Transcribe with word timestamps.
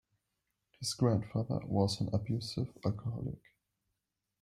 His 0.79 0.95
grandfather 0.95 1.59
was 1.67 2.01
an 2.01 2.09
abusive 2.11 2.75
alcoholic. 2.83 3.53